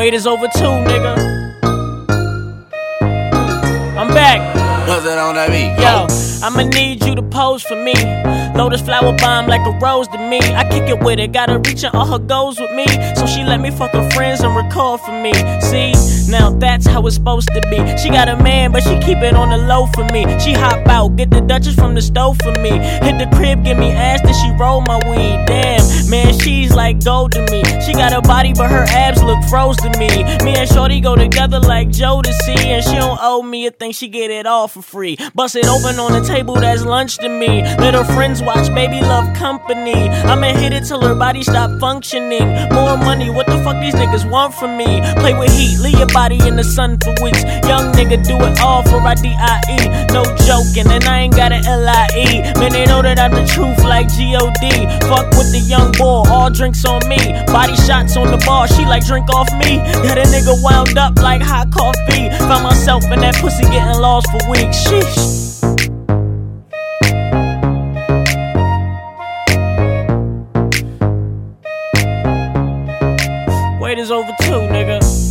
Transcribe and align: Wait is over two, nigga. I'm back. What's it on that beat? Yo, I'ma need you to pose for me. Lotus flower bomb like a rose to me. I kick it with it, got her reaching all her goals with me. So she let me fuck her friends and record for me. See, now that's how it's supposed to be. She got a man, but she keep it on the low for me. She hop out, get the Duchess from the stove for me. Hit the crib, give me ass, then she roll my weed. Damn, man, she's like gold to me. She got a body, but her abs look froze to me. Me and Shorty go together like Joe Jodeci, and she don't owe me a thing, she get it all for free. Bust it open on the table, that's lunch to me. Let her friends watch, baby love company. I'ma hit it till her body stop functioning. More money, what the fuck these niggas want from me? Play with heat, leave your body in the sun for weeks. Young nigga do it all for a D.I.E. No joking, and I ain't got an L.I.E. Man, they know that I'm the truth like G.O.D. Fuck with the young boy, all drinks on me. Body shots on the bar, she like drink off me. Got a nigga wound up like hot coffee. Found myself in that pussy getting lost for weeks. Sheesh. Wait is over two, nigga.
Wait 0.00 0.14
is 0.14 0.26
over 0.26 0.48
two, 0.48 0.72
nigga. 0.88 1.14
I'm 3.98 4.08
back. 4.08 4.40
What's 4.88 5.04
it 5.04 5.18
on 5.18 5.34
that 5.34 5.50
beat? 5.50 5.76
Yo, 5.76 6.06
I'ma 6.42 6.70
need 6.70 7.04
you 7.04 7.14
to 7.16 7.22
pose 7.22 7.62
for 7.62 7.76
me. 7.76 7.92
Lotus 8.56 8.80
flower 8.80 9.14
bomb 9.18 9.46
like 9.46 9.60
a 9.66 9.78
rose 9.78 10.08
to 10.08 10.16
me. 10.16 10.38
I 10.38 10.64
kick 10.70 10.88
it 10.88 11.04
with 11.04 11.18
it, 11.18 11.32
got 11.32 11.50
her 11.50 11.58
reaching 11.58 11.90
all 11.90 12.06
her 12.06 12.18
goals 12.18 12.58
with 12.58 12.72
me. 12.72 12.86
So 13.14 13.26
she 13.26 13.44
let 13.44 13.60
me 13.60 13.70
fuck 13.70 13.90
her 13.90 14.08
friends 14.12 14.40
and 14.40 14.56
record 14.56 15.02
for 15.02 15.12
me. 15.12 15.34
See, 15.60 15.92
now 16.32 16.48
that's 16.48 16.86
how 16.86 17.06
it's 17.06 17.16
supposed 17.16 17.50
to 17.52 17.60
be. 17.68 17.76
She 17.98 18.08
got 18.08 18.30
a 18.30 18.42
man, 18.42 18.72
but 18.72 18.82
she 18.82 18.98
keep 19.00 19.18
it 19.18 19.34
on 19.34 19.50
the 19.50 19.58
low 19.58 19.84
for 19.92 20.04
me. 20.04 20.24
She 20.40 20.54
hop 20.54 20.88
out, 20.88 21.16
get 21.16 21.28
the 21.28 21.42
Duchess 21.42 21.74
from 21.74 21.94
the 21.94 22.00
stove 22.00 22.38
for 22.38 22.52
me. 22.52 22.70
Hit 22.70 23.18
the 23.18 23.28
crib, 23.36 23.64
give 23.64 23.76
me 23.76 23.90
ass, 23.90 24.22
then 24.22 24.32
she 24.32 24.50
roll 24.58 24.80
my 24.80 24.96
weed. 25.10 25.44
Damn, 25.44 26.08
man, 26.08 26.32
she's 26.38 26.74
like 26.74 27.04
gold 27.04 27.32
to 27.32 27.42
me. 27.50 27.62
She 27.90 27.96
got 27.96 28.12
a 28.12 28.22
body, 28.22 28.52
but 28.52 28.70
her 28.70 28.84
abs 28.88 29.20
look 29.20 29.42
froze 29.50 29.76
to 29.78 29.90
me. 29.98 30.22
Me 30.44 30.54
and 30.54 30.68
Shorty 30.68 31.00
go 31.00 31.16
together 31.16 31.58
like 31.58 31.90
Joe 31.90 32.22
Jodeci, 32.22 32.56
and 32.56 32.84
she 32.84 32.94
don't 32.94 33.18
owe 33.20 33.42
me 33.42 33.66
a 33.66 33.72
thing, 33.72 33.90
she 33.90 34.06
get 34.06 34.30
it 34.30 34.46
all 34.46 34.68
for 34.68 34.80
free. 34.80 35.16
Bust 35.34 35.56
it 35.56 35.66
open 35.66 35.98
on 35.98 36.12
the 36.12 36.20
table, 36.26 36.54
that's 36.54 36.84
lunch 36.84 37.18
to 37.18 37.28
me. 37.28 37.62
Let 37.62 37.94
her 37.94 38.04
friends 38.04 38.42
watch, 38.42 38.72
baby 38.74 39.00
love 39.00 39.36
company. 39.36 40.08
I'ma 40.08 40.54
hit 40.54 40.72
it 40.72 40.84
till 40.84 41.00
her 41.00 41.16
body 41.16 41.42
stop 41.42 41.80
functioning. 41.80 42.46
More 42.72 42.96
money, 42.96 43.28
what 43.28 43.46
the 43.46 43.60
fuck 43.64 43.80
these 43.80 43.94
niggas 43.94 44.30
want 44.30 44.54
from 44.54 44.76
me? 44.76 45.00
Play 45.16 45.34
with 45.34 45.50
heat, 45.50 45.78
leave 45.80 45.98
your 45.98 46.08
body 46.08 46.38
in 46.46 46.54
the 46.54 46.64
sun 46.64 46.98
for 46.98 47.14
weeks. 47.22 47.42
Young 47.66 47.89
nigga 48.00 48.24
do 48.24 48.36
it 48.40 48.60
all 48.60 48.82
for 48.82 49.00
a 49.04 49.14
D.I.E. 49.14 49.76
No 50.12 50.24
joking, 50.46 50.90
and 50.90 51.04
I 51.04 51.20
ain't 51.20 51.36
got 51.36 51.52
an 51.52 51.64
L.I.E. 51.66 52.40
Man, 52.58 52.72
they 52.72 52.86
know 52.86 53.02
that 53.02 53.18
I'm 53.18 53.32
the 53.32 53.44
truth 53.44 53.84
like 53.84 54.08
G.O.D. 54.08 54.68
Fuck 55.04 55.28
with 55.36 55.52
the 55.52 55.62
young 55.68 55.92
boy, 55.92 56.24
all 56.32 56.50
drinks 56.50 56.84
on 56.84 57.00
me. 57.08 57.20
Body 57.46 57.76
shots 57.76 58.16
on 58.16 58.30
the 58.30 58.42
bar, 58.46 58.68
she 58.68 58.84
like 58.86 59.04
drink 59.04 59.28
off 59.34 59.52
me. 59.52 59.78
Got 60.00 60.16
a 60.16 60.24
nigga 60.32 60.56
wound 60.62 60.96
up 60.96 61.18
like 61.18 61.42
hot 61.42 61.70
coffee. 61.72 62.30
Found 62.48 62.64
myself 62.64 63.04
in 63.12 63.20
that 63.20 63.36
pussy 63.36 63.64
getting 63.64 64.00
lost 64.00 64.28
for 64.32 64.40
weeks. 64.50 64.80
Sheesh. 64.88 65.60
Wait 73.80 73.98
is 73.98 74.10
over 74.10 74.32
two, 74.40 74.60
nigga. 74.72 75.29